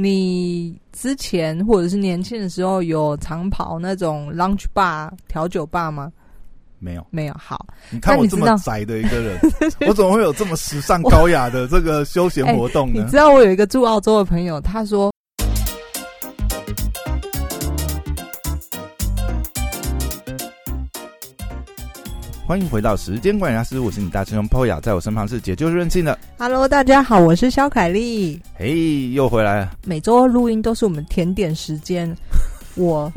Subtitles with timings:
[0.00, 6.12] 你之前或者是年轻的时候有长跑那种 lunch bar 调酒吧吗？
[6.78, 7.34] 没有，没有。
[7.36, 9.36] 好，你看我这么宅的一个人，
[9.88, 13.16] 我怎么会有这么时尚高雅的这个休闲活动呢 你知？
[13.16, 15.12] 道我有一个住澳洲的朋友，他说
[22.48, 28.40] 欢迎回到时间管理大师，我是你大师兄 Poya，在我身旁是解救任性的，：“Hello，大家好，我是肖凯丽。
[28.54, 29.76] 嘿，又回来了。
[29.84, 32.10] 每周录音都是我们甜点时间。
[32.74, 33.12] 我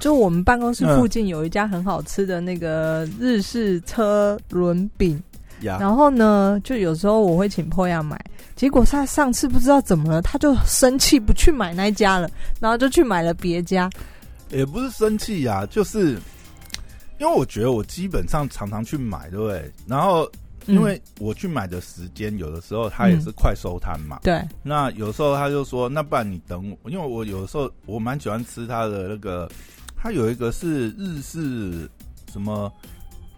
[0.00, 5.22] 就我们办公室附近有一家很好吃的那个日式车轮饼，
[5.60, 8.20] 呀，然后呢，就有时候我会请 Poya 买，
[8.56, 13.88] 结果他上次不知道怎么了，他就生气不去买那一家了，然后就去买了别家。
[14.50, 16.18] 也不是生气呀、就是
[17.18, 19.72] 因为我觉得我基本上常常去买，对不对？
[19.86, 20.30] 然后
[20.66, 24.18] 因为我去买的时间，有的时候他也是快收摊嘛。
[24.22, 29.48] 对，那有时候他就说，那不然你等我，因为我有时候我蛮喜欢吃他的那个，
[29.96, 31.88] 他有一个是日式
[32.32, 32.70] 什么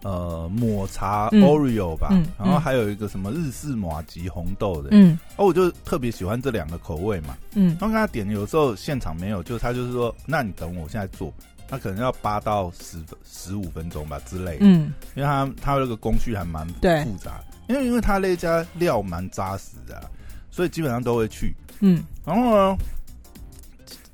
[0.03, 1.41] 呃抹茶嗯。
[1.43, 5.17] Oreo 吧，嗯然后嗯还有一个什么日式马吉红豆的，嗯。
[5.37, 7.37] 哦，我就特别喜欢这两个口味嘛。
[7.53, 7.67] 嗯。
[7.79, 11.31] 然后跟他点，有时候现场没有，就是他就是说，那你等我，我现在做，
[11.69, 20.03] 他可能要八到十分十五分钟吧之类的，嗯，因为他他那个工序还蛮复杂，因为因为他那家料蛮扎实的啊、
[20.49, 21.55] 所以基本上都会去。
[21.81, 22.77] 嗯然后呢，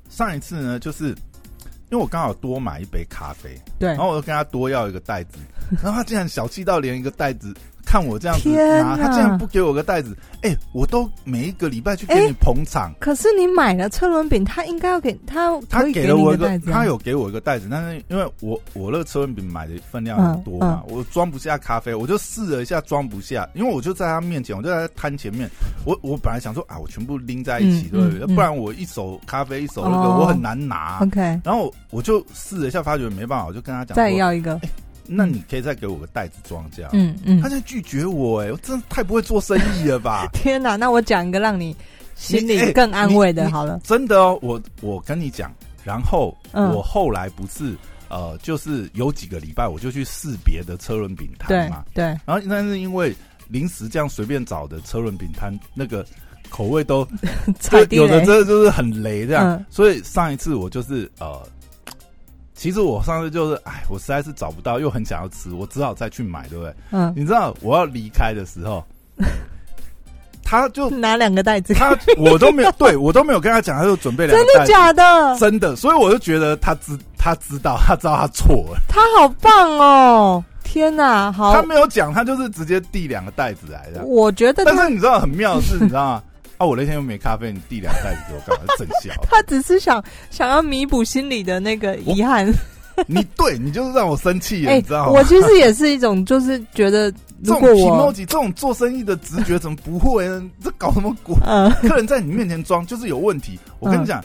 [0.08, 1.08] 上一次呢，就是
[1.90, 5.38] 因为我刚好多买一杯咖啡，对然，后我就跟他多要一个袋子，
[5.82, 7.54] 然后他竟然小气到连一个袋子。
[7.86, 25.48] 看我这样子拿，他竟然不给我个袋子，哎、我都每一个礼拜去给你捧场，可是你买了车轮饼，他应该要给他他给给了我一个袋，子啊、他有给我一个袋子，但是因为我我那个车轮饼买的分量很多嘛，我装不下咖啡，我就试了一下装不下，因为我就在他面前，我就在他摊前面，
[25.84, 28.34] 我我本来想说啊，我全部拎在一起，嗯对不对？
[28.34, 30.98] 不然我一手咖啡一手那个哦我很难拿。
[31.02, 34.60] OK，然后我就试了一下，发觉没办法，我就跟他讲，再要一个，
[35.08, 36.90] 那你可以再给我个袋子装这样。
[36.94, 40.26] 嗯嗯他，在拒绝我，哎，我真的太不会做生意了吧？
[40.34, 40.76] 天哪！
[40.76, 41.74] 那我讲一个让你
[42.14, 45.52] 心里更安慰的，好了，真的哦，我我跟你讲，
[45.84, 47.74] 然后、嗯我后来不是
[48.08, 53.14] 呃，就是有几个礼拜我就去试别的车轮饼摊对嘛，对，然后但是因为
[53.48, 56.04] 临时这样随便找的车轮饼摊，那个
[56.48, 57.06] 口味都
[57.58, 61.46] 踩地有的，真的就是很雷这样，嗯所以上一次我就是呃。
[62.56, 66.74] 其实我上次就是，哎，我实在是找不到，又很想要吃，我只好再去买，对不对？
[66.90, 68.82] 嗯，你知道我要离开的时候，
[70.42, 75.38] 他就拿两个袋子，他我都没有， 对我都没有跟他讲，他就准备两真个袋子，的假的？
[75.38, 80.44] 真的，所以我就觉得他知他知道，他知道他错了，他好棒哦！
[80.64, 84.02] 天哪，好他，没有讲，他就是直接递两个袋子来的。
[84.04, 86.22] 我觉得但是你知道很妙的是，你知道吗？
[86.58, 88.72] 啊，我那天又没咖啡，你递两袋子给我干嘛？
[88.78, 89.12] 真笑！
[89.28, 92.46] 他只是想想要弥补心里的那个遗憾。
[93.06, 95.12] 你对你就是让我生气你知道吗？
[95.12, 97.12] 我其实也是一种，就是觉得
[97.44, 100.42] 这种如果 emoji 我这种做生意的直觉怎么不会呢？
[100.64, 101.36] 这搞什么鬼？
[101.44, 103.58] 嗯客人在你面前装就是有问题。
[103.80, 104.24] 我跟你讲，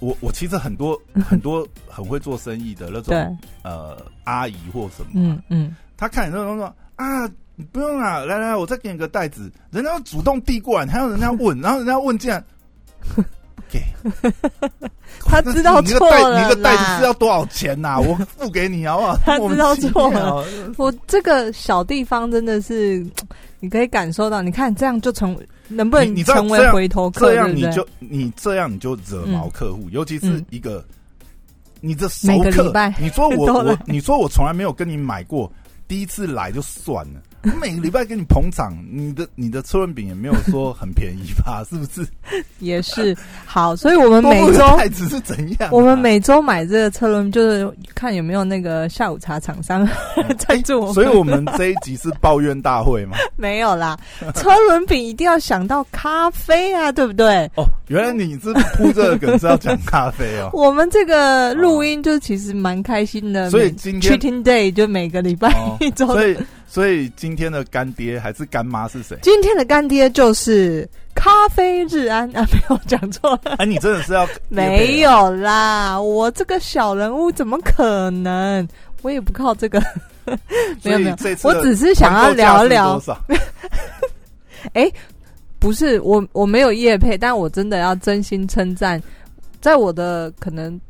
[0.00, 6.66] 我我其实很多很多很会做生意的那对种，呃阿姨或什么，嗯嗯，他看你那种说
[6.96, 9.50] 啊，你不用啊，来来，我再给你个袋子。
[9.70, 12.42] 人家主动递过来，还要人家问， 然后人家问竟然
[13.14, 13.22] 不
[13.70, 13.80] 给，
[15.24, 19.16] 他知道错了你那个袋子要多少钱呐、 我付给你好不好？
[19.24, 20.44] 他知道错了。
[20.76, 23.06] 我这个小地方真的是，
[23.60, 24.42] 你可以感受到。
[24.42, 27.26] 你看这样就成，能不能成为回头客？
[27.26, 30.84] 这样你就你这样你就惹毛客户，尤其是嗯一个
[31.80, 35.50] 你的熟客，你说我我你说我从来没有跟你买过，
[35.86, 37.20] 第一次来就算了。
[37.44, 41.64] 我每个礼拜给你捧场，你的你的车轮饼也没有说很便宜吧？
[41.68, 42.06] 是不是？
[42.60, 49.86] 也是好，所以我们每周个袋子是怎样啊、我们每周买这个车轮，就是看有没有那个下午茶厂商
[50.38, 50.94] 赞助我们。
[50.94, 53.16] 所以我们这一集是抱怨大会嘛？
[53.36, 53.98] 没有啦，
[54.36, 57.50] 车轮饼一定要想到咖啡啊，对不对？
[57.56, 60.50] 哦，原来你是铺这个梗是要讲咖啡哦。
[60.52, 66.06] 我们这个录音就其实蛮开心的，所以今天 Cheating Day 就每个礼拜哦一周。
[66.06, 66.36] 所以
[66.72, 69.14] 所以今天的干爹还是干妈是谁？
[69.20, 72.26] 今天的干爹就是咖啡日安。
[72.34, 78.66] 啊，没有讲错了，哎，你真的是要 没有啦，我这个小人物怎么可能？
[79.02, 79.78] 我也不靠这个，
[80.82, 82.98] 没有没有我只是想要聊聊。
[82.98, 84.92] 团购价是多少？
[85.58, 88.98] 不是我我没有叶配，但我真的要真心称赞，
[89.60, 90.80] 在我的可能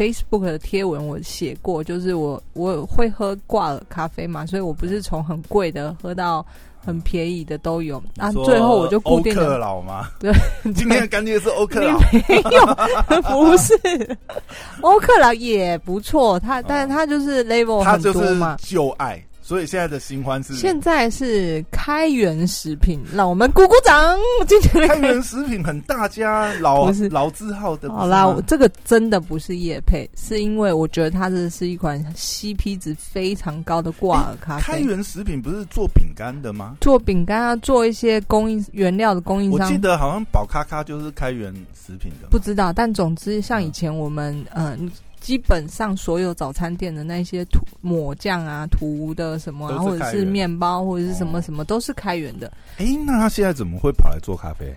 [0.00, 6.44] Facebook 的贴文我写过，就是我我会喝挂耳咖啡嘛，所以我不是从很贵的喝到
[6.82, 8.02] 很便宜的都有。
[8.16, 10.08] 啊，最后我就固定了克劳吗？
[10.18, 10.32] 对，
[10.72, 11.98] 今天的干爹是欧克劳，
[12.28, 13.78] 没有，不是
[14.80, 19.22] 欧克劳也不错，他但是他就是 level 很多嘛，旧爱。
[19.50, 24.16] 所以现在的新欢是现在是开源食品，让我们鼓鼓掌。
[24.46, 27.90] 今天开源食品很大家老 是老字号的。
[27.90, 34.62] 好啦，这个真的不是叶配，是因为我觉得它这是一款 CP 值非常高的挂耳咖啡。
[34.62, 36.76] 开源食品不是做饼干的吗？
[36.80, 39.66] 做饼干啊，做一些供应原料的供应商。
[39.66, 42.28] 我记得好像宝咖咖就是开源食品的。
[42.30, 44.88] 不知道，但总之像以前我们嗯。
[45.20, 52.50] 基本上所有早餐店的那些涂抹酱啊、涂的什么，或者是面包或者是什么什么，都是开源的。
[52.78, 54.74] 哎，那他现在怎么会跑来做咖啡？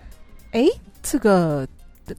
[0.51, 0.65] 哎，
[1.01, 1.67] 这个，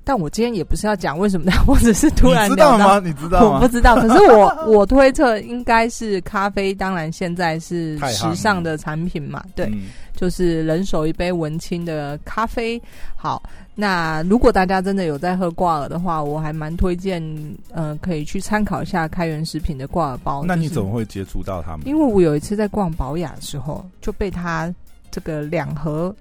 [0.02, 3.00] 但我今天也不是要讲为什么的，我只是突然知道吗？
[3.04, 3.56] 你知道吗？
[3.56, 9.70] 我不知道，可是我 我推测应该是咖啡，当然现在是时尚的产品嘛，对，
[10.16, 12.81] 就是人手一杯文青的咖啡。
[13.16, 13.42] 好。
[13.76, 17.20] 那如果大家真的有在喝挂耳的话，我还蛮推荐，
[17.72, 20.44] 呃，可以去参考一下开源食品的挂耳包。
[20.46, 21.84] 那你怎么会接触到他们？
[21.84, 24.72] 因为我有一次在逛宝雅的时候，就被他
[25.10, 26.14] 这个两盒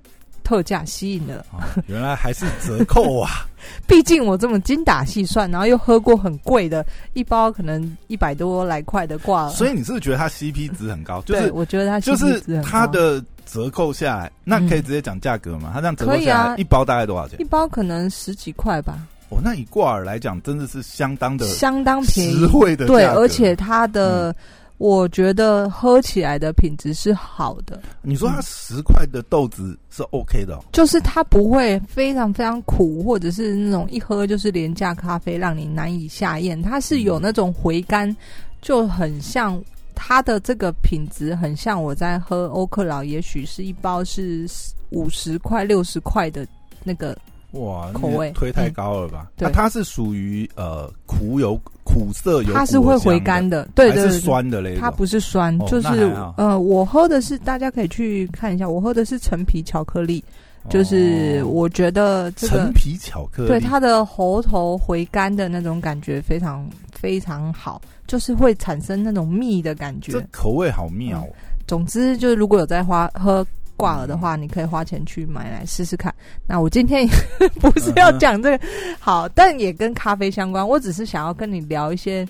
[0.44, 1.45] 特价吸引了。
[1.88, 3.48] 原来还是折扣啊！
[3.88, 9.51] 毕竟我这么精打细算，然后又喝过很贵的一包，可能一百多来块的挂耳。
[9.51, 11.22] 所以你是不是觉得它 CP 值很高？
[11.22, 13.24] 就是我觉得它就是它的。
[13.45, 15.69] 折扣下来，那可以直接讲价格吗？
[15.74, 17.40] 它这样折扣下来，一包大概多少钱？
[17.40, 18.98] 一包可能十几块吧。
[19.30, 22.88] 哦，那以挂耳来讲，真的是相当的、相当便宜、实惠的。
[22.88, 24.34] 对，而且它的，
[24.83, 27.81] 我觉得喝起来的品质是好的。
[28.01, 36.62] 你说它十块的豆子是 OK 的，就是它不会非常非常苦，或者是那种一喝就是廉价咖啡，让你难以下咽。
[36.62, 38.13] 它是有那种回甘，
[38.62, 39.63] 就很像。
[39.95, 44.45] 它的这个品质很像我在喝欧克劳，也许是一包是
[44.89, 46.45] 五十块、六十块的
[46.83, 47.15] 那个
[47.54, 49.28] 哇口味，推太高了吧？
[49.36, 60.24] 对，它是属于呃苦有苦涩，有它是会回甘的，对对是酸的嘞，它不是酸，就是呃，我喝的是大家可以去看一下，我喝的是陈皮巧克力，
[60.70, 63.50] 就是我觉得这个陈皮巧克力。
[63.50, 67.82] 对它的喉头回甘的那种感觉非常非常好。
[68.06, 71.26] 就是会产生那种蜜的感觉，这口味好妙。
[71.66, 76.14] 总之，就是如果有在花喝挂耳的话，你可以花钱去买来试试看。
[76.48, 77.08] 那我今天
[77.60, 78.66] 不是要讲这个
[79.00, 80.68] 好，但也跟咖啡相关。
[80.68, 82.28] 我只是想要跟你聊一些，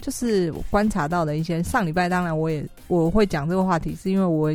[0.00, 1.62] 就是我观察到的一些。
[1.62, 4.50] 上礼拜当然我也我会讲这个话题，是因为我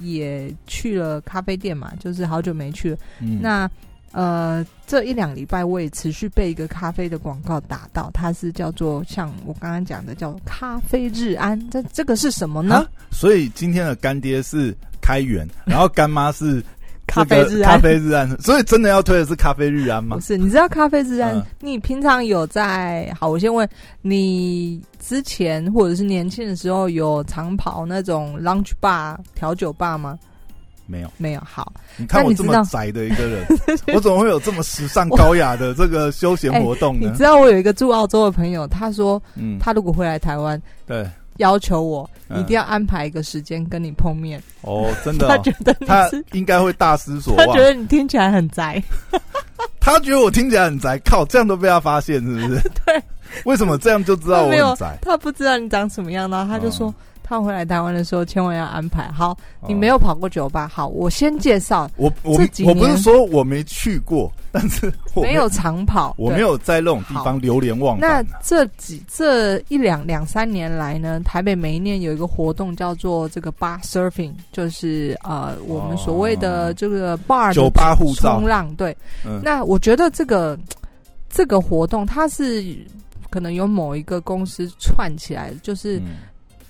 [0.00, 2.98] 也去了咖啡店嘛，就是好久没去了。
[3.40, 3.70] 那
[4.12, 12.86] 呃，这一两礼拜我也持续被一个咖啡的广告打到，它是叫做像我刚刚讲的叫咖啡日安，这这个是什么呢？
[13.10, 14.72] 所以今天的干爹是
[15.04, 16.64] 开源，然后干妈是
[17.06, 20.16] 咖啡日安，咖啡日安， 所以真的要推的是咖啡日安吗？
[20.16, 21.44] 不是，你知道咖啡日安？
[21.60, 23.14] 你平常有在？
[23.20, 23.68] 好，我先问
[24.00, 30.18] 你，之前或者是年轻的时候有常跑那种 lunch bar 调酒吧吗？
[30.86, 31.40] 没有，没有。
[31.44, 33.46] 好，你看我这么宅的一个人，
[33.94, 37.08] 我怎么会有这么时尚高雅的这个休闲活动呢？
[37.10, 41.06] 你知道我有一个住澳洲的朋友，他说，嗯，他如果回来台湾，对，
[41.38, 44.42] 要求我一定要安排一个时间跟你碰面。
[44.62, 47.46] 哦， 真的，他觉得他应该会大失所望。
[47.46, 48.82] 他觉得你听起来很宅，
[49.80, 50.98] 他觉得我听起来很宅。
[51.04, 52.60] 靠，这样都被他发现，是不是？
[52.86, 53.02] 对，
[53.44, 54.98] 为什么这样就知道我很宅？
[55.02, 56.92] 他不知道你长什么样呢，他就说。
[57.26, 59.36] 他回来台湾的时候，千万要安排好。
[59.66, 61.90] 你没有跑过酒吧，好，我先介绍。
[61.96, 68.22] 我我我不是说我没去过，但是没有长跑，我没有在那种地方流连忘返。
[68.22, 78.72] 那这几这一两两三年来呢，台北每一年有一个活动叫做这个 bar surfing，就是呃我们所谓的这个 bar 酒吧护照冲浪。
[78.74, 78.94] 对，
[79.42, 80.58] 那我觉得这个
[81.30, 82.62] 这个活动它是
[83.30, 85.98] 可能有某一个公司串起来，就是。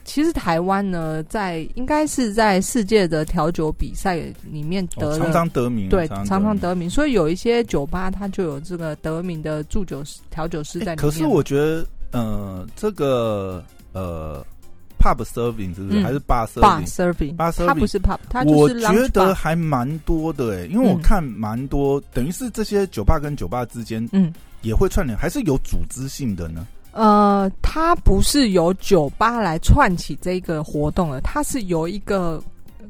[0.05, 4.17] 其实台湾呢，在应该是在世界的调酒比赛
[4.51, 6.89] 里面得常常得名，对，常常得名。
[6.89, 10.97] 所以有一些酒吧，它就有这个得名的驻酒师、调酒师在里面。
[10.97, 14.45] 可是我觉得，呃，这个呃
[15.01, 24.33] ，pub serving 是不是还是 bar serving？bar serving，它不是 pub，它我觉得还蛮多的哎，因为我看蛮多，等于是这些酒吧跟酒吧之间，嗯，
[24.63, 26.67] 也会串联，还是有组织性的呢。
[26.95, 32.43] 呃，它不是由酒吧来串起这个活动的，它是由一个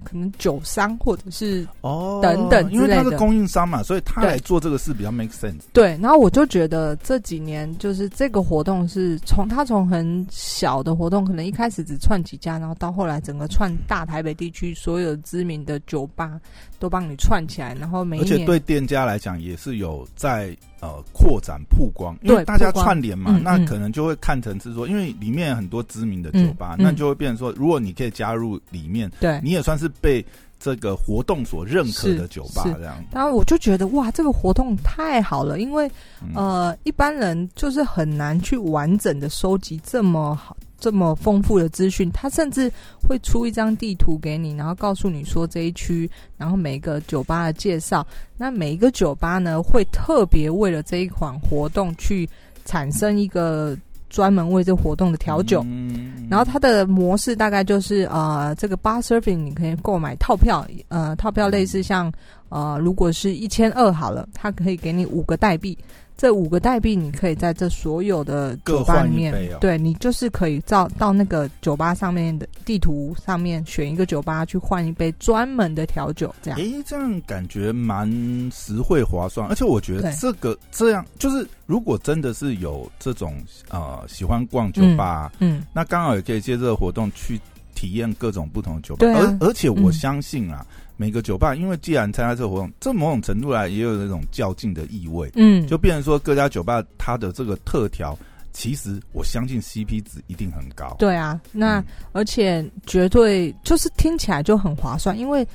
[0.05, 5.63] 可能酒商或者是哦等等因为他是供应商嘛，所以他来做这个事比较 make sense。
[5.73, 16.39] 对，然后我就觉得这几年就是这个活动是从它从很小的活动，可能一开始只串几家，然后到后来整个串大台北地区所有知名的酒吧
[16.79, 29.41] 都帮你串起来，然后每而且对店家来讲也是有在呃扩展曝光，因为对大家串联嘛，那可能就会看成是说，因为里面很多知名的酒吧，那就会变成说，如果你可以加入里面，对。
[29.43, 30.23] 你也算是被
[30.65, 32.97] 这个活动所认可的酒吧这样。
[33.13, 35.87] 然后我就觉得哇，这个活动太好了，因为
[36.23, 42.11] 嗯呃，一般人就是很难去完整的收集这么好、这么丰富的资讯。
[42.13, 42.73] 他甚至
[43.07, 48.07] 会出一张地图给你，然后告诉你说这一区，然后每一个酒吧的介绍。
[48.39, 52.27] 那每一个酒吧呢，会特别为了这一款活动去
[52.65, 53.77] 产生一个
[54.15, 55.61] 专门为这活动的调酒。
[55.67, 62.11] 嗯然后它的模式大概就是呃，这个 bar surfing 你可以购买套票，呃，套票类似像
[62.49, 65.77] 呃，如果是一千二好了，它可以给你五个代币，
[66.17, 76.59] 这五个代币你可以在这所有的酒吧里面对你就是可以到到那个酒吧上面的地图上面选一个酒吧去换一杯专门的调酒，这样。
[76.59, 78.09] 诶，这样感觉蛮
[78.53, 83.37] 实惠划算，而且我觉得这个这样就是，如果真的是有这种
[83.71, 87.41] 呃喜欢逛酒吧，嗯，那刚好也可以借这个活动去
[87.85, 89.07] 体验各种不同的酒吧。
[89.07, 89.93] 而而且我嗯。
[89.93, 90.65] 相信啊，
[90.97, 98.19] 每个酒吧，因为既然参加这个活动，这某种程度来也有那种较劲的意味，嗯，就变成说各家酒吧它的这个特调，
[98.53, 100.97] 其实我相信 CP 值一定很高。
[100.99, 101.85] 对啊，那、嗯。
[102.13, 105.47] 而且绝对就是听起来就很划算，因为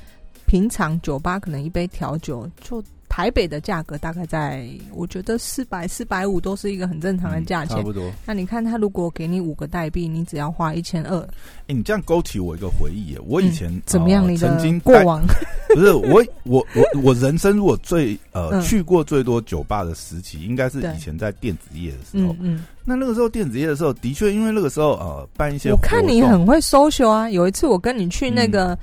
[0.46, 7.76] 平常酒吧可能一杯调酒就台北的价格大概在，我觉得四百四百五都是一个很正常的价钱。
[7.76, 8.10] 嗯差不多。
[8.24, 11.18] 那你看他如果给你五个代币，你只要花一千二，
[11.66, 14.24] 哎、你这样勾起我一个回忆耶，我以前、嗯怎么样？
[14.26, 15.22] 的曾经过往？
[15.74, 22.32] 不是我我我我人生如果最呃、嗯去过最多酒吧的时期，应该是以前在电子业的时候。
[22.34, 27.28] 嗯嗯，那那个时候电子业的时候，的确因为那个时候呃办一些我看你很会 social 啊。
[27.28, 28.78] 有一次我跟你去那嗯个、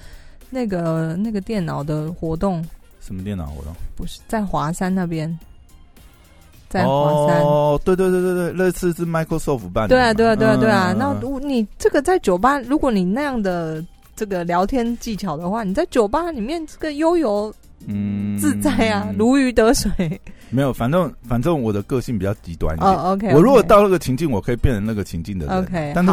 [0.50, 2.66] 那个那个电脑的活动，
[3.08, 3.74] 什么电脑活动？
[3.96, 5.28] 不是在华山那边，
[6.68, 7.42] 在华山。
[7.42, 9.96] 哦，对对对对对，那次是 Microsoft 办的。
[9.96, 10.92] 对啊，对啊，对啊，对啊。
[10.92, 13.84] 嗯那如你这个在酒吧，如果你那样的
[14.16, 17.54] 这个聊天技巧的话，你在酒吧里面这个悠游
[17.86, 19.90] 嗯自在啊，如鱼得水。
[20.50, 22.92] 没有，反正反正我的个性比较极端一点。
[22.92, 25.58] 哦，OK，我如果到那个情境，我可以变成那个情境的人。
[25.58, 26.12] OK，但是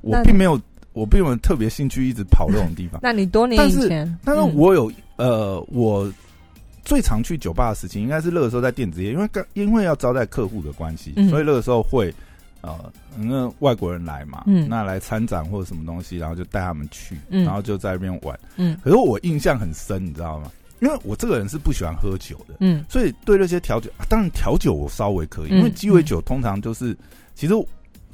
[0.00, 0.60] 我并没有，
[0.92, 6.10] 我并没有特别兴趣一直跑那种地方那你多年以前，但是嗯我有呃，我
[6.84, 11.28] 最常去酒吧的事情，应该是那个时候在电子业，因为刚因为要招待客户的关系，嗯。
[11.28, 12.14] 所以那个时候会
[12.60, 14.68] 呃，那外国人来嘛，嗯。
[14.68, 17.44] 那来参展或者什么东西，然后就带他们去，嗯。
[17.44, 18.38] 然后就在那边玩。
[18.56, 18.78] 嗯。
[18.82, 20.50] 可是我印象很深，你知道吗？
[20.80, 22.84] 因为我这个人是不喜欢喝酒的，嗯。
[22.88, 26.96] 所以对那些调酒，啊当然调酒我稍微可以，嗯因为鸡尾酒通常就是，
[27.34, 27.54] 其实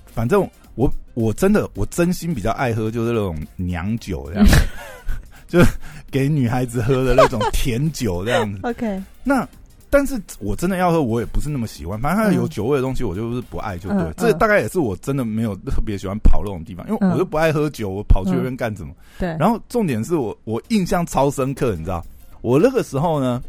[0.06, 4.46] 反正我我真的我真心比较爱喝，就是那种娘酒这样，
[5.50, 5.59] 就
[6.11, 8.61] 给女孩子喝的那种甜酒这样子。
[8.64, 9.47] OK，那
[9.90, 13.99] 但是我真的要喝，我也不是那么喜欢，反正它有嗯酒味的东西，我就是不爱就对。
[13.99, 18.95] 嗯这嗯大概也是我真的没有特别喜欢跑那种地方，因为嗯我又不爱喝酒，我跑去那边干什么？
[19.19, 22.04] 对，然后重点是我我印象超深刻，你知道，
[22.40, 23.42] 我那个时候呢，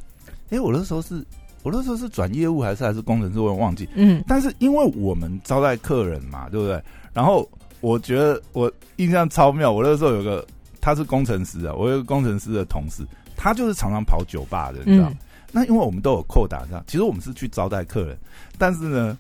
[0.50, 1.24] 诶，我那时候是
[1.62, 3.88] 我那时候是转业务还是还是工程师，我也忘记。
[3.94, 6.82] 嗯但是因为我们招待客人嘛，对不对？
[7.14, 7.48] 然后
[7.82, 10.44] 我觉得我印象超妙，我那时候有个
[10.82, 13.06] 他是工程师啊，我有个工程师的同事，
[13.38, 15.08] 他就是常常跑酒吧的，你知道？
[15.10, 15.18] 嗯。
[15.54, 18.18] 那因为我们都有扣打，这样其实我们是去招待客人，
[18.58, 19.18] 但是呢，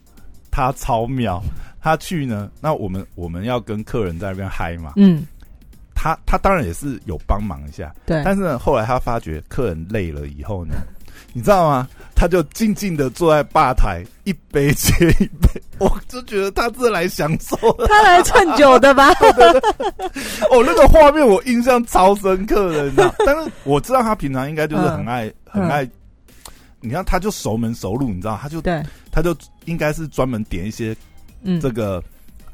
[0.50, 1.44] 他超妙，
[1.82, 5.27] 他去呢，那我们我们要跟客人在那边嗨嘛，嗯，
[5.94, 10.75] 他他当然也是有帮忙一下，对，但是呢，后来他发觉客人累了以后呢，
[11.34, 11.88] 你知道吗？
[12.13, 15.50] 他就静静的坐在吧台，一杯接一杯，
[15.80, 17.88] 我就觉得他是来享受的。
[17.88, 19.10] 他来蹭酒的吧？
[20.51, 23.12] 哦，那个画面我印象超深刻的，你知道？
[23.25, 25.88] 但是我知道他平常应该就是很爱、很爱，
[26.80, 28.38] 你看他就熟门熟路，你知道？
[28.40, 29.36] 他就对，他就
[29.66, 30.96] 应该是专门点一些
[31.42, 32.04] 嗯，这个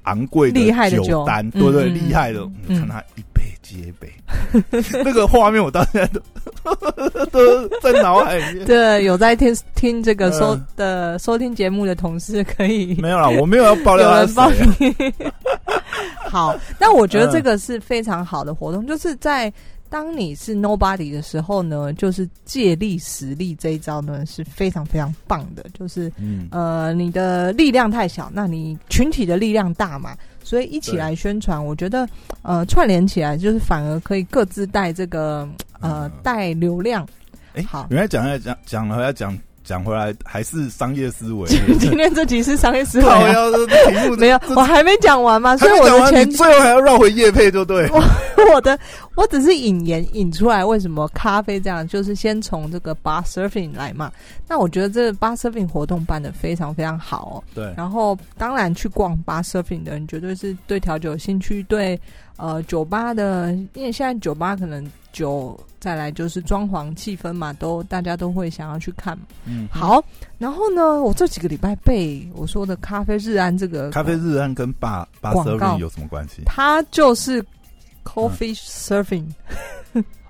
[0.04, 1.90] 昂贵的酒单，嗯对不对？
[1.90, 3.24] 嗯厉害的，嗯你看他一
[3.76, 8.66] 杯接杯， 那个画面我到现在都 都在脑海里面。
[8.66, 14.52] 对，有在听听这个收嗯的收听节目的同事可以 没有啦，我没有要爆料有人帮。
[14.80, 14.96] 你。
[16.30, 19.52] 好，但我觉得这个是非常好的活动，就是在
[19.90, 25.66] 当你是 nobody 的时候呢，就是借力使力这一招呢是非常非常棒的。
[25.78, 32.08] 就是嗯呃，你的力量太小，那你群体的力量大嘛，所以一起来宣传，我觉得
[32.42, 35.48] 呃串联起来就是反而可以各自带这个
[35.80, 37.08] 呃带流量。
[37.54, 39.38] 哎，好，原来讲要讲讲了要讲。
[39.68, 41.46] 讲回来还是商业思维。
[41.78, 43.06] 今天这集是商业思维。
[43.06, 47.86] 题目 没有，我还没讲完嘛，所以我的前最后还要绕回叶配，就对。
[47.92, 48.02] 我
[48.54, 48.80] 我的
[49.18, 51.86] 我只是引言引出来，为什么咖啡这样？
[51.88, 54.12] 就是先从这个 bar surfing 来嘛。
[54.48, 57.44] 那我觉得这 bar surfing 活动办的非常非常好哦。
[57.54, 57.74] 对。
[57.76, 62.00] 然后当然去逛 bar surfing 的人，绝对是对调酒有兴趣，对
[62.38, 65.60] 呃酒吧的，因为现在酒吧可能酒。
[65.80, 69.18] 再来就是装潢气氛嘛，都大家都会想要去看。
[69.46, 70.04] 嗯，好，
[70.40, 76.42] 然后呢，我这几个礼拜被我说的咖啡日安这个咖啡日安跟巴巴 surfing 有什么关系？
[76.48, 77.46] 它就是
[78.08, 79.26] coffee surfing。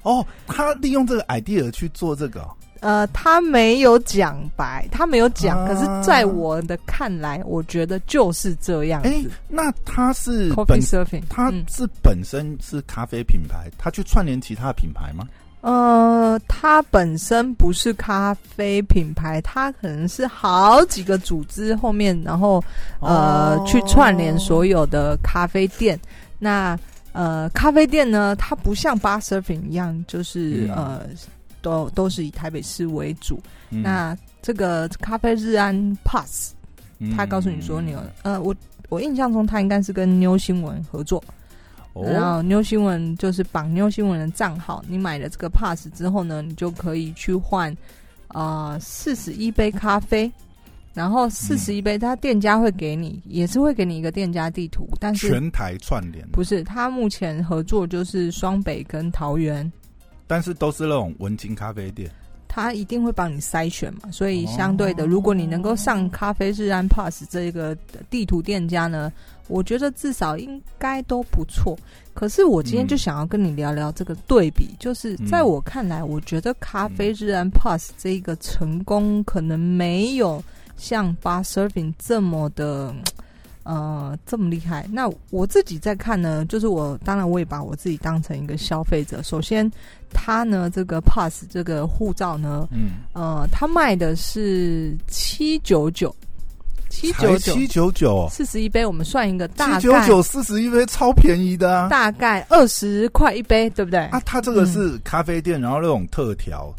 [0.01, 2.47] 哦，他利用这个 idea 去做这个。
[2.79, 9.31] 呃，他没有讲白，他没有讲，可是在我的看来，我觉得就是这样子。
[9.49, 15.27] 那他是 coffee surfing，他是本身是咖啡品牌，他去串联其他的品牌吗？
[15.61, 22.63] 呃，他本身不是咖啡品牌，他可能是好几个组织后面，然后
[23.01, 25.99] 呃去串联所有的咖啡店。
[26.37, 26.77] 那
[27.17, 31.05] 呃，咖啡店呢，它不像 bar surfing 一样，就是呃。
[31.59, 33.41] 都都是以台北市为主。
[33.67, 36.53] 那这个咖啡日安 Pass，
[37.13, 38.55] 他告诉你说你有呃，我
[38.89, 41.21] 我印象中他应该是跟妞新闻合作，
[41.93, 44.85] 然后妞新闻就是绑妞新闻的账号。
[44.87, 47.75] 你买了这个 Pass 之后呢，你就可以去换
[48.29, 50.31] 啊四十一杯咖啡，
[50.97, 56.27] 然后四十一杯，他店家会给你，也是会给你一个店家地图，但是全台串联。
[56.29, 59.71] 不是，他目前合作就是双北跟桃园。
[60.25, 62.09] 但是都是那种文青咖啡店，
[62.47, 67.77] 他一定会帮你筛选嘛，所以相对的，如果你能够上咖啡日安 Pass 这个
[68.09, 69.13] 地图店家呢，
[69.49, 71.77] 我觉得至少应该都不错。
[72.15, 80.43] 可是我今天就想要跟你聊聊这个对比，就是在我看来，我觉得咖啡日安 Pass 这一个成功可能没有
[80.77, 82.93] 像 Bar Surfing 这么的。
[83.69, 84.87] 呃，这么厉害？
[84.93, 89.21] 那我自己在看呢，就是我当然我也把我自己当成一个消费者。
[89.21, 89.69] 首先，
[90.09, 96.15] 他呢这个 Pass 这个护照呢，嗯，呃，他卖的是七九九，
[96.89, 103.99] 七九九，七九九，四十一杯，我们算一个大，七九九四十一杯，超便宜的啊，大概二十块一杯，对不对？
[103.99, 106.73] 啊，他这个是咖啡店，然后那种特调。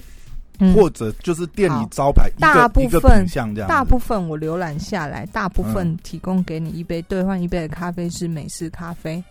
[0.75, 9.23] 或者就是店里招牌大部分像这样，大部分我浏览下来，大部分提供给你一杯兑换一杯的咖啡是美式咖啡。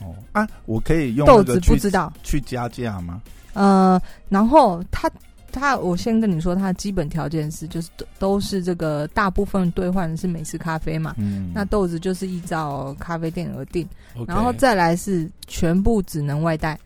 [0.00, 3.22] 哦啊，我可以用豆子不知道去加价吗？
[3.54, 5.10] 呃，然后他
[5.52, 7.88] 他，我先跟你说，他的基本条件是就是
[8.18, 11.14] 都是这个大部分兑换的是美式咖啡嘛。
[11.18, 13.86] 嗯，那豆子就是依照咖啡店而定，
[14.26, 16.78] 然后再来是全部只能外带。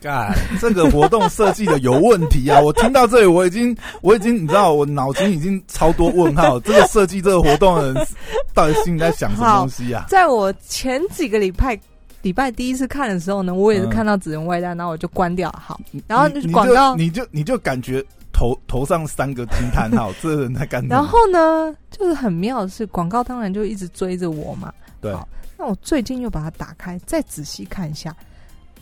[0.00, 2.60] 干，这个活动设计的有问题啊！
[2.62, 6.58] 我听到这里，我已经，我已经，你知道，我脑筋已经超多问号。
[6.60, 8.06] 这个设计这个活动的人，
[8.54, 10.06] 到底心里在想什么东西啊？
[10.08, 11.78] 在我前几个礼拜
[12.22, 15.52] 礼拜第一次看的时候呢，我也是看到只能外带，然后我就关掉。
[15.60, 20.94] 好，然后广告，你就你就感觉头头上三个惊叹号，这人在干什么？
[20.94, 24.72] 然后呢，就是很妙的是，广告当然就一直追着我嘛。
[25.00, 25.12] 对，
[25.56, 28.14] 那我最近又把它打开，再仔细看一下。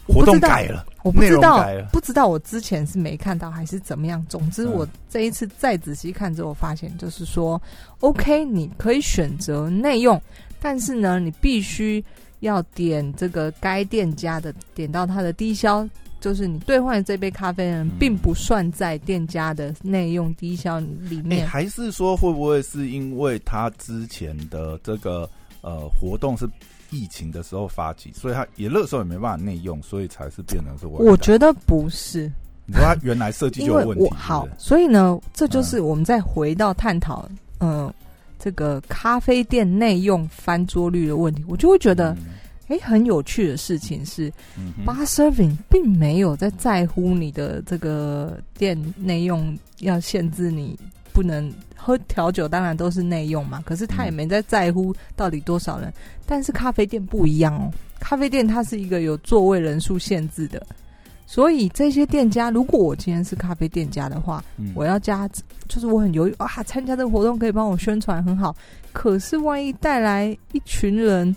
[0.07, 4.25] 活动改了，我不知道，不知道我之前是没看到还是怎么样。
[4.29, 7.61] 总之，我这一次再仔细看之后，发现就是说
[8.01, 10.21] ，OK，你可以选择内用，
[10.61, 12.03] 但是呢，你必须
[12.41, 15.85] 要点这个该店家的，点到它的低消，
[16.21, 21.47] 就是你兑换的这杯咖啡呢，并不算在店家的内用低消里面。
[21.49, 25.29] 还是说，会不会是因为他之前的这个
[25.63, 26.49] 呃活动是？
[26.91, 30.87] 疫情的时候发起，所以他也那时候也没办法内用，所以才是变成是。
[30.87, 32.31] 我觉得不是，
[32.65, 34.09] 你说他原来设计就有问题。
[34.15, 37.29] 好，所以呢，这就是我们再回到探讨，
[37.61, 37.93] 嗯，
[38.39, 42.17] 这个咖啡店内用翻桌率的问题，我就会觉得，
[42.69, 44.33] 哎，很有趣的事情是
[44.85, 50.79] ，bar serving 并没有在在乎你的这个店内用要限制你。
[51.17, 53.63] 不能喝调酒，当然都是内用嘛。
[53.65, 55.91] 可是他也没在在乎到底多少人。
[56.27, 60.63] 但是咖啡店不一样哦，咖啡店它是一个有座位人数限制的。
[61.25, 65.27] 所以这些店家，如果我今天是咖啡店家的话，我要加，
[65.69, 68.55] 就是我很犹豫啊，参加这个活动可以帮我宣传很好。
[68.93, 71.35] 可是万一带来一群人，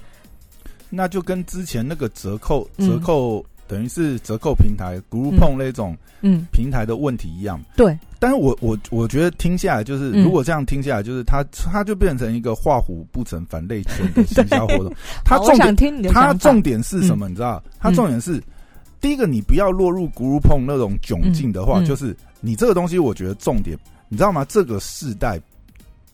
[0.89, 7.61] 那就跟之前那个折扣折扣等于是折扣平台 Groupon 那种嗯，平台的问题一样。
[7.77, 14.91] 对，但是我我我觉得听下来，就是嗯如果这样听下来，就是它它就变成一个画虎不成反类犬的行销活动。
[15.23, 16.33] 它我重点想听你的它。
[16.33, 17.29] 重点是什么？
[17.29, 17.63] 你知道？
[17.79, 18.41] 它嗯重点是
[18.99, 23.77] 第一个，你不要落入 Groupon 那种窘境的话，就是你这个东西，我觉得重点，
[24.09, 24.43] 你知道吗？
[24.49, 25.39] 这个世代，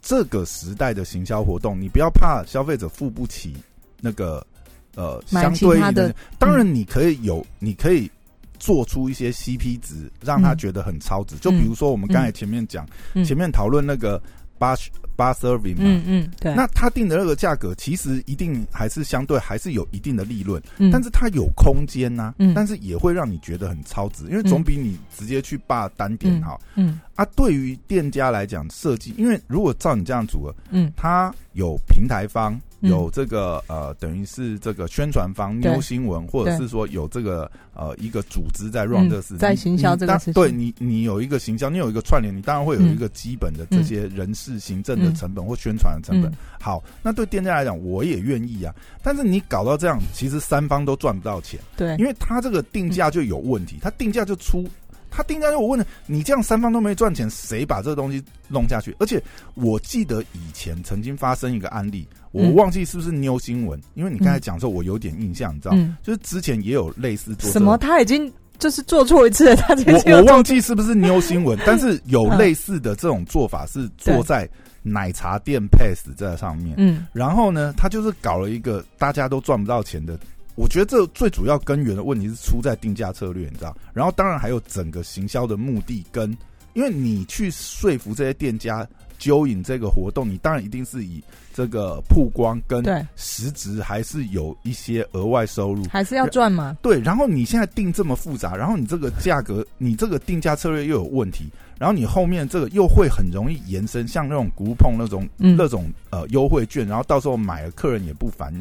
[0.02, 3.56] 这个时代的行销活动，你不要怕消费者付不起
[4.02, 4.46] 那个
[4.96, 8.10] 呃相对应的当然你可以有，你可以。
[8.58, 10.58] 做出一些 CP 值，让他嗯。
[10.58, 11.36] 觉得很超值。
[11.36, 13.24] 就比如说，我们刚才前面讲，嗯。
[13.24, 14.20] 前面讨论那个
[14.58, 14.74] 八
[15.16, 20.90] 八 serving 嘛，嗯嗯，对，那他定的那个价格，其实一定还是相对还是有一定的利润，嗯。
[20.90, 22.54] 但是它有空间呐、嗯。
[22.56, 27.00] 但是也会让你觉得很超值，因为总比你直接去霸单点好、嗯。
[27.16, 27.26] 啊。
[27.36, 30.92] 对于店家来讲，设计，因为如果照你这样组合，嗯。
[30.96, 46.32] 它有平台方，嗯有这个呃，等于是这个宣传方、对妞新闻，或者是说有这个呃一个组织在 run 嗯这个事情，在行销你这个事情对你，你有一个行销，你有一个串联，你当然会有一个基本的这些人事、行政的成本或宣传的成本。
[46.32, 48.74] 嗯好，那对店家来讲，我也愿意啊。
[49.04, 54.68] 但是你搞到这样，其实三方都赚不到钱，对，因为他这个定价就有问题，他定价就出。
[55.12, 58.94] 他定价就我问了，你这样三方都没赚钱，谁把这个东西弄下去？
[59.00, 59.22] 而且
[59.54, 67.78] 我记得以前曾经发生一个案例，我嗯忘记是不是妞新闻，因为你刚才讲说，我有点印象，你知道，嗯，就是之前也有类似做什么？
[67.78, 74.50] 他已经 就是做错一次了，他这次我我忘记是不是妞新闻， 但是有嗯类似的这种做法是做在
[74.84, 80.20] 奶茶店 Pass 在上面，嗯然后呢，他就是搞了一个大家都赚不到钱的。
[80.56, 83.76] 我觉得这最主要根源的问题是出在定价策略，你知道？
[83.94, 86.32] 然后当然还有整个行销的目的跟，
[86.74, 91.24] 因为你去说服这些店家揪引这个活动，你当然一定是以
[91.54, 95.84] 这个曝光跟对，实质还是有一些额外收入。
[95.86, 101.50] 还是要赚嘛，对，然后你现在定这么复杂，然后你这个价格，你这个定价策略又有问题，
[101.80, 108.54] 然后你后面这个又会很容易延伸，像那种古碰那种、嗯那种呃优惠券，然后到时候买了客人也不烦，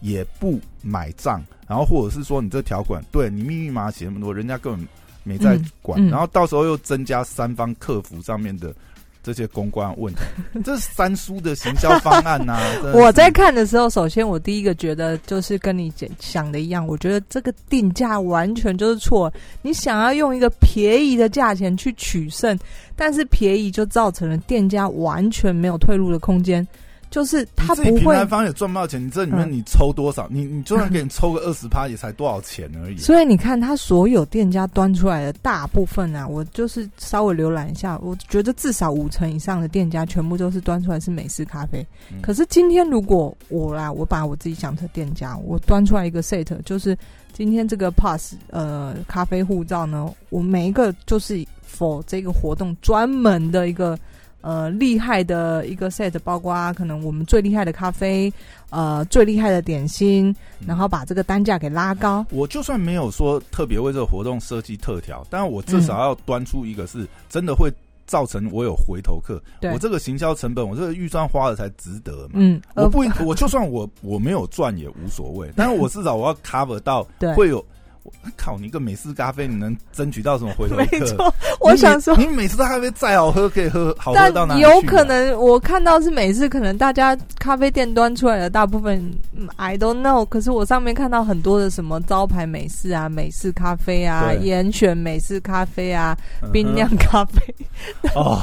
[0.00, 4.88] 也不买账，然后或者是说你这条款，对你密密麻麻写那么多，人家根本
[5.24, 8.74] 没在管，嗯嗯然后到时候又增加三方客服上面的。
[9.22, 10.20] 这些公关问题，
[10.64, 12.58] 这是三叔的行销方案呐、
[12.92, 19.32] 我在看的时候，首先我第一个觉得就是跟你讲想的一样，我觉得这个定价完全就是错。
[19.62, 22.58] 你想要用一个便宜的价钱去取胜，
[22.96, 26.66] 但是便宜就造成了店家完全没有退路的空间，
[27.12, 28.24] 就是他不会平台。
[28.24, 30.26] 方也赚不到钱，你这里面嗯你抽多少？
[30.30, 32.96] 你你就算给你 抽个二十趴，也才多少钱而已。
[32.96, 41.86] 所以你看，他所有店家端出来的大部分啊，我就是稍微浏览一下，我觉得至少五成以上的店家全部都是端出来是美式咖啡。
[42.10, 46.96] 嗯可是今天如果我啦，我把我自己想成店家，我端出来一个 set，就是
[47.34, 53.98] 今天这个 pass 呃咖啡护照呢，我每一个就是 for 这个活动专门的一个。
[54.42, 58.30] 呃，厉害的一个 set，包括可能我们最厉害的咖啡，
[58.70, 60.34] 呃，最厉害的点心，
[60.66, 62.26] 然后把这个单价给拉高。
[62.30, 67.72] 我就算没有说特别为这个活动设计特调，但是我至少要端出一个是真的会
[68.04, 69.40] 造成我有回头客。
[69.72, 72.32] 我这个行销成本，我这个预算花了才值得嘛。
[72.34, 77.64] 嗯，我不，我就算我我没有赚也无所谓， 但是我至少我要 cover 到对会有。
[78.04, 81.06] 我靠，你一个美式咖啡，你能争取到什么回头没客？
[81.06, 84.74] 错，我想说，你每次的咖啡再好喝，可以喝好喝但到哪里去啊？
[84.74, 88.98] 有可能我看到是每次可能大家咖啡店端出来的大部分、
[89.36, 90.26] 嗯、，I don't know。
[90.26, 96.16] 可是我上面看到很多的什么招牌美式啊、美式咖啡啊、严选美式咖啡啊、
[96.52, 97.54] 冰酿咖啡。
[98.14, 98.40] 哦，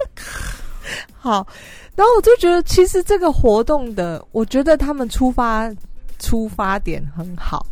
[1.20, 1.46] 好，
[1.94, 5.70] 然后我就觉得其实这个活动的，我觉得他们出发
[6.18, 7.66] 出发点很好。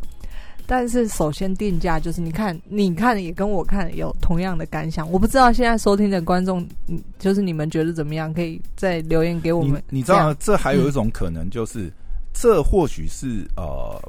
[0.67, 5.11] 但是首先定价就是你看，你看也跟我看有同样的感想。
[5.11, 8.35] 我不知道现在收听的观众，嗯，就是你们觉得怎么样？
[8.35, 9.83] 可以再留言给我们。
[9.89, 10.35] 你你知道？
[10.35, 11.91] 这还嗯有一种可能，就是、
[12.35, 14.01] 这或许是呃，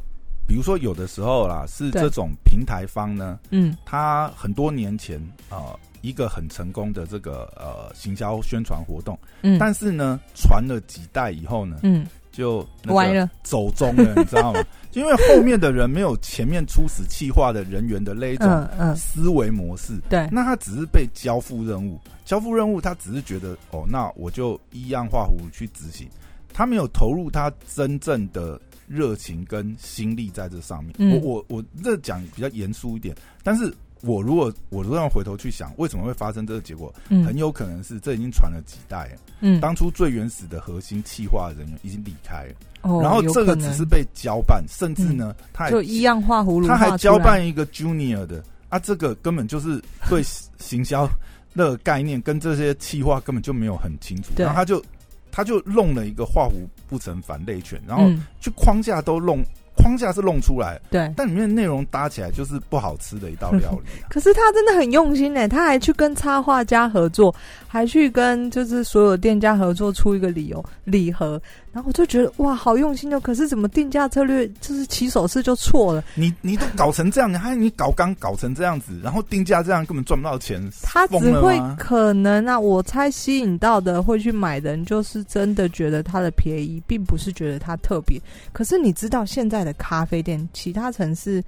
[0.47, 5.57] 比如说有的时候啦，是这种平台方呢，嗯他很多年前呃
[6.01, 14.63] 一个很成功的这个呃行销宣传活动，嗯，但是呢传了几代以后呢，嗯就歪了，走中了，你知道吗？
[14.97, 26.09] 因为后面的人没有前面初始企划的人员的那一种思维模式，对，那他只是被交付任务，交付任务，他只是觉得哦，那我就依样画葫芦去执行，
[26.51, 30.95] 他没有投入他真正的热情跟心力在这上面。
[30.97, 31.21] 嗯。
[31.21, 36.93] 我我我这讲比较严肃一点，但是我如果我如果要回头去想，为什么会发生这个结果？
[37.09, 37.25] 嗯。
[37.25, 48.43] 很有可能是这已经传了几代了，嗯，当初最原始的核心企划人员已经离开了，哦然后这个只是被交办，甚至呢，他还就一样画葫芦，他还交办一个 junior 的。
[48.69, 50.21] 啊，这个根本就是对
[50.59, 51.09] 行销
[51.55, 54.83] 的概念跟这些企划根本就没有很清楚，然后他就
[55.31, 59.41] 他就弄了一个画虎不成反类犬，然后嗯，去框架都弄
[59.77, 61.13] 框架是弄出来，对。
[61.15, 64.07] 但里面内容搭起来就是不好吃的一道料理、啊。
[64.09, 67.33] 可是他真的很用心呢，他还去跟插画家合作，
[67.67, 71.41] 还去跟就是所有店家合作出一个理由礼盒，
[71.77, 73.19] 然后我就觉得哇，好用心哦。
[73.19, 76.03] 可是怎么定价策略就是起手式就错了？
[76.15, 88.19] 你你都搞成这样，你还你搞刚搞成这样子，然后定价这样根本赚不到钱，他只会可能啊，我猜吸引到的会去买的人，就是真的觉得它的便宜，并不是觉得它特别。
[88.51, 91.43] 可是你知道现在的咖啡店，其他城市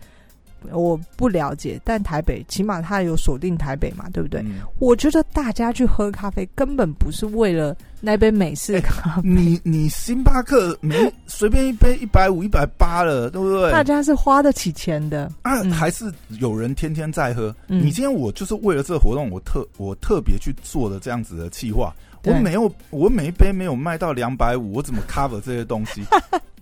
[0.71, 4.41] 我不了解，但台北起码它有锁定台北嘛，对不对？
[4.41, 13.71] 嗯我觉得大家去喝咖啡，根本不是为了那杯美式咖啡，你你星巴克没随便一杯一百五一百八了，对不对？
[13.71, 15.31] 大家是花得起钱的。
[15.41, 17.53] 啊，嗯还是有人天天在喝。
[17.67, 21.93] 嗯你今天我就是为了这个活动，我特我特别去做的这样子的计划。
[22.25, 26.03] 我没有，我每一杯没有卖到两百五，我怎么 cover 这些东西？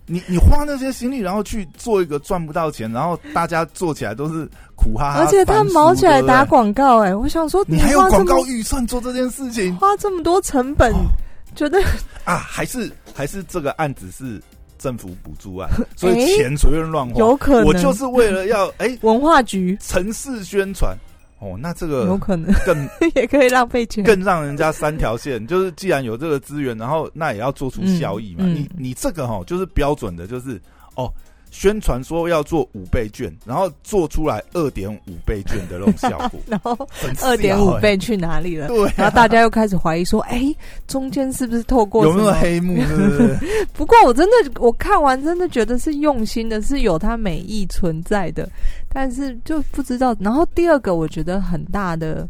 [0.08, 11.06] 你你花那些心力，然后去做一个赚不到钱，然后大家做起来都是苦哈哈，而且他毛起来打广告、哎，我想说你还有广告预算做这件事情花这么多成本，哦
[11.54, 11.78] 觉得
[12.24, 12.36] 啊？
[12.36, 14.40] 还是还是这个案子是
[14.78, 17.18] 政府补助案，所以钱随便乱花。
[17.18, 20.96] 有可能我就是为了要哎文化局城市宣传
[21.40, 24.02] 哦，那这个有可能更也可以浪费钱。
[24.02, 28.38] 更让人家三条线，就是既然有这个资源，然后那也要做出效益嘛。
[28.40, 30.60] 嗯嗯你你这个哈，就是标准的，就是
[30.96, 31.12] 哦，
[31.58, 36.78] 宣传说要做五倍券，然后做出来二点五倍券的那种效果 然后
[37.24, 38.68] 二点五欸倍去哪里了？
[38.68, 40.54] 对啊、然后大家又开始怀疑说，哎、
[40.86, 42.80] 中间是不是透过有没有黑幕？
[43.74, 48.48] 不过我真的我看完真的觉得是用心的，是有它美意存在的，
[48.88, 50.16] 但是就不知道。
[50.20, 52.24] 然后第二个我觉得很大的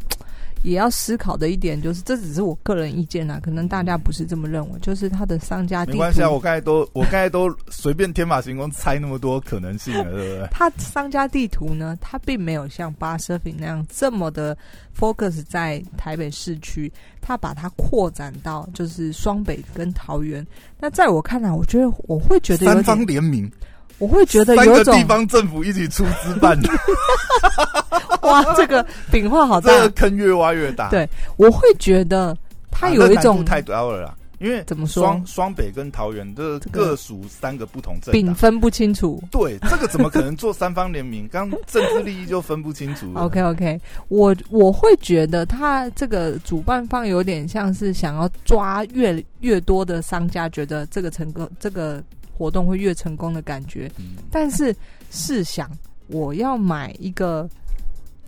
[0.63, 5.97] 也要思考的一点就是，这只是我个人意见啦，可能大家不是这么认为，就是他的商家地图。
[5.97, 10.47] 没关系啊，我刚才都 我刚才都随便天马行空猜那么多可能性了，对不对？
[10.51, 14.57] 他商家地图呢，他并没有像巴 surfing 那样这么的
[14.97, 16.91] focus 在台北市区，
[17.21, 20.45] 他把它扩展到就是双北跟桃园。
[20.79, 23.49] 那在我看来，我觉得我会觉得有三方，联名，
[23.97, 26.69] 我会觉得有种三个地方政府一起出资办的，
[28.21, 29.79] 哇， 这个饼画好大这。
[29.81, 30.89] 个坑越挖越大。
[30.89, 32.35] 对我会觉得
[32.71, 38.11] 它啊有一种太高了啦，因为怎么说双双北跟桃园这这个各属三个不同政党。
[38.13, 39.21] 饼分不清楚。
[39.29, 41.27] 对，这个怎么可能做三方联名？
[41.31, 43.11] 刚政治利益就分不清楚。
[43.15, 52.01] OK OK，我我会觉得他这个主办方有点像是想要抓越越多的商家，觉得这个成功这个
[52.37, 53.91] 活动会越成功的感觉。
[53.97, 54.73] 嗯但是
[55.11, 55.69] 试想，
[56.07, 57.49] 我要买一个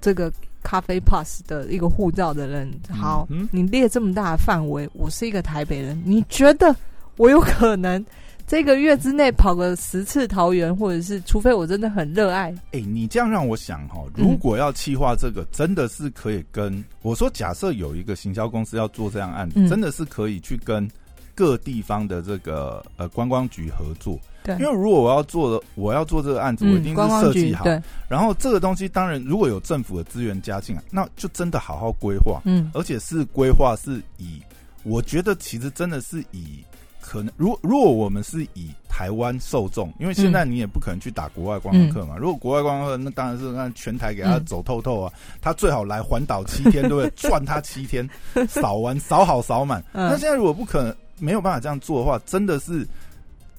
[0.02, 0.34] 这个
[0.64, 3.48] 咖啡 Pass 的一个护照的人，好，嗯。
[3.52, 6.76] 你列这么大的范围，我是一个台北人，你觉得
[7.18, 8.04] 我有可能
[8.48, 14.26] 这个月之内跑个十次桃园，或者是除非我真的很热爱，哎、你这样让我想哈，嗯。
[14.26, 19.70] 如果要企划这个，真的是可以跟我说，假设有一个行销公司要做这样案子，嗯。
[19.70, 20.90] 真的是可以去跟
[21.34, 24.20] 各地方的这个呃观光局合作。
[24.44, 27.66] 对，因为如果我要做的，我要做这个案子，我一嗯，定是设计好。
[28.08, 32.42] 然后这个东西，当然如果有政府的资源加进来，那就真的好好规划。
[32.46, 34.42] 嗯而且是规划是以，
[34.84, 36.64] 我觉得其实真的是以
[37.00, 42.16] 可能，如如果我们是以台湾受众，因为现在你也不可能去打国外观光客嘛。
[42.18, 47.10] 如果国外观光客，那当然是让全台给他嗯走透透啊，他最好来环岛七天，对不对？
[47.16, 48.08] 赚他七天，
[48.48, 49.84] 扫完扫好扫满。
[49.94, 52.88] 嗯那现在如果不可能没有办法这样做的话，真的是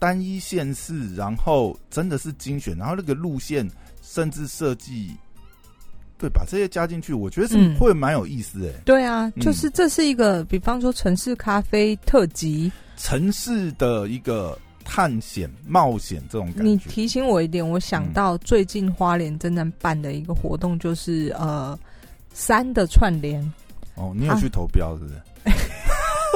[0.03, 3.65] 单一县市，然后真的是精选，然后那个路线
[4.03, 5.17] 甚至设计。
[6.19, 8.75] 对，把这些加进去，我觉得是嗯会蛮有意思诶。
[8.85, 16.63] 对啊，嗯就是这是一个，比方说城市咖啡特辑，城市的一个探险、冒险这种感觉。
[16.65, 21.79] 你提醒我一点，我想嗯到最近花莲正在办的一个活动，就是呃
[22.35, 23.41] 山的串联，
[23.95, 25.15] 哦，你有啊去投标是不是？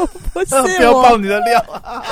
[0.32, 2.02] 不 是不要爆你的料啊。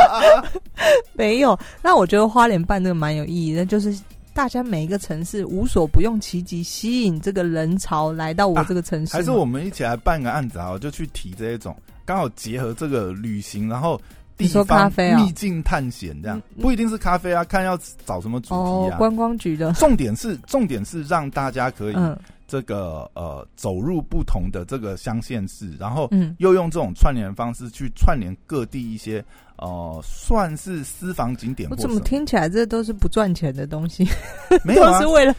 [1.14, 1.58] 没有。
[1.82, 3.96] 那我觉得花莲办这个蛮有意义的，就是
[4.32, 14.00] 大家每一个城市无所不用其极，吸引这个人潮来到我啊这个城市嘛、还是我们一起来办个案子啊，就去提这一种，刚好结合这个旅行，然后
[14.36, 18.58] 地方秘境探险这样，嗯不一定是咖啡啊，看要找什么主题啊。
[18.58, 26.34] 哦观光局的，重点是重点是让大家可以嗯这个呃走入不同的这个乡县市，然后嗯。
[26.38, 29.24] 又用这种串联方式去串联各地一些
[29.56, 32.00] 呃算是私房景点我怎么。
[32.00, 34.06] 听起来这都是不赚钱的东西，
[34.64, 35.00] 没有啊。
[35.00, 35.34] 都是，为了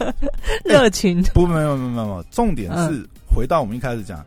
[0.63, 1.21] 热情。
[1.33, 2.93] 不，没有没有没有，重点嗯。
[2.93, 4.23] 是回到我们一开始讲，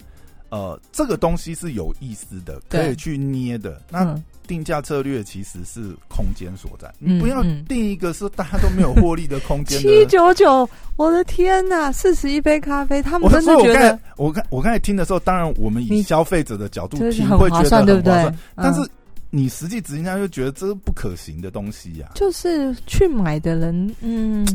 [0.51, 3.81] 呃，这个东西是有意思的，可以去捏的。
[3.91, 9.78] 那嗯定价策略其实是空间所在，嗯你不要嗯定一个是大家都没有获利的空间。
[9.78, 18.38] 七九九，我的天呐，四十一杯咖啡，他们我真的我刚才我刚我刚才听的时候，当然我们以消费者的角度就是听，会觉得很对不对划算？
[18.56, 18.90] 但是嗯
[19.30, 24.46] 你实际执行下去，就觉得这是不可行的东西呀、就是去买的人，嗯，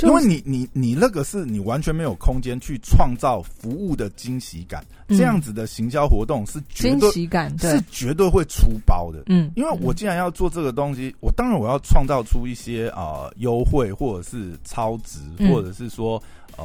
[0.00, 9.24] 就因为你你你那个是你完全没有空间去创造服务的惊喜感，嗯这样子的行销活动是绝惊喜感，对是，绝对会出包的。
[9.26, 16.22] 嗯，因为我既然要做这个东西，我当然我要创造出一些啊优惠，或者是超值，嗯或者是说
[16.56, 16.64] 呃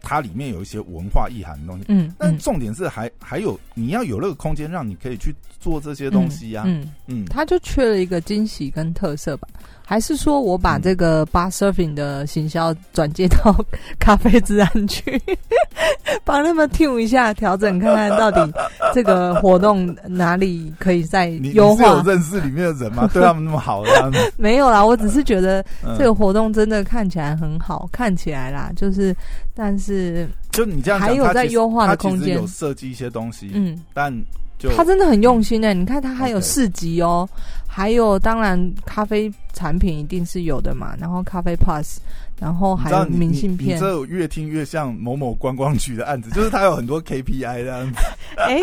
[0.00, 1.84] 它里面有一些文化意涵的东西。
[1.88, 9.48] 嗯，嗯但重点是还还有你要有那个空间，让你可以去做这些东西呀、嗯，嗯，他就缺了一个惊喜跟特色吧？
[9.88, 13.54] 还是说我把这个 bar surfing 的行销转接到
[14.00, 15.20] 咖啡自然去，
[16.24, 18.52] 帮他们 tune 一下，调整看看到底
[18.92, 22.02] 这个活动哪里可以再你你优是有化？
[22.04, 23.08] 认识里面的人吗？
[23.14, 24.18] 对他们那么好，这样子。
[24.36, 25.94] 没有啦，我只是觉得嗯。
[25.96, 29.14] 这个活动真的看起来很好，看起来啦，就是，
[29.54, 32.34] 但是，就你这样，还有在优化的空间。
[32.36, 34.12] 有设计一些东西，嗯，但
[34.58, 37.28] 就他真的很用心呢、你看他还有市集哦，
[37.66, 41.96] 还有当然咖啡产品一定是有的嘛，然后咖啡 plus，
[42.40, 47.98] 然后还有明信片你，这越听越像某某观光局的案子，就是他有很多 KPI 这样子。
[48.36, 48.60] 哎、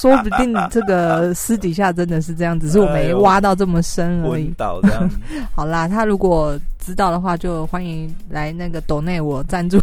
[0.00, 4.52] 说不定这个私底下真的是这样，只是我没挖到这么深而已
[5.54, 9.78] 好啦，他如果知道的话，就欢迎来那个抖内我赞助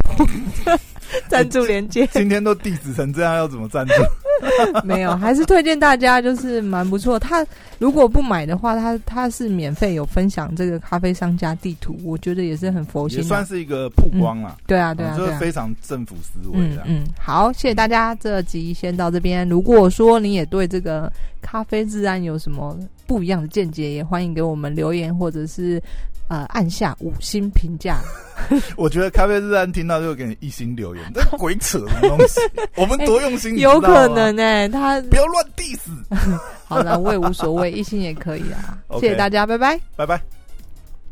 [1.29, 2.07] 赞助连接。
[2.11, 3.93] 今天都地址成这样，要怎么赞助？
[4.83, 7.17] 没有，还是推荐大家，就是蛮不错。
[7.19, 7.45] 他
[7.79, 13.45] 如果不买的话，他他是免费有分享这个咖啡商家地图，我觉得也是很佛心的也算。
[13.45, 15.27] 是一个曝光啦，对啊，对啊，对啊。
[15.27, 16.81] 嗯就是非常政府思维的。
[16.85, 19.47] 嗯嗯，好，谢谢大家，这集先到这边。
[19.47, 25.81] 如果说你也对这个咖啡治安有什么不一样的见解，也欢迎给我们留言，或者是
[26.27, 27.99] 呃按下五星评价。
[28.75, 32.39] 我觉得咖啡日安听到就会给你一星留言，这鬼扯什么东西？
[32.75, 35.79] 我们多用心，有可能呢、他不要乱 diss。
[36.67, 38.77] 好了，我也无所谓，一星也可以啊。
[38.99, 39.79] 谢谢大家，拜拜。
[39.95, 40.34] 拜拜。